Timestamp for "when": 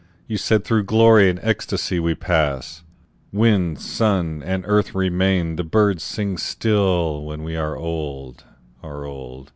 7.23-7.43